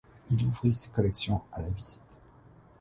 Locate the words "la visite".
1.61-2.23